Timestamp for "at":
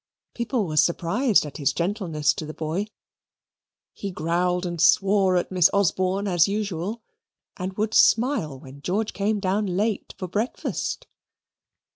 1.45-1.57, 5.37-5.51